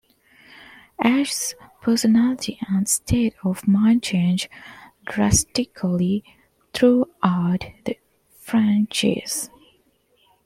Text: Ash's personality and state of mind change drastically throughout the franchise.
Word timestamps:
Ash's 1.03 1.53
personality 1.79 2.57
and 2.67 2.89
state 2.89 3.35
of 3.43 3.67
mind 3.67 4.01
change 4.01 4.49
drastically 5.05 6.23
throughout 6.73 7.67
the 7.85 7.99
franchise. 8.39 9.51